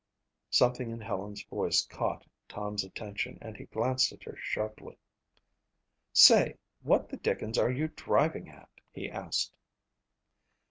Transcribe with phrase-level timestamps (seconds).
[0.49, 4.97] Something in Helen's voice caught Tom's attention and he glanced at her sharply.
[6.11, 9.53] "Say, what the dickens are you driving at?" he asked.